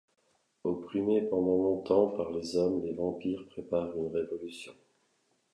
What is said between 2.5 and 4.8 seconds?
hommes, les vampires préparent une révolution.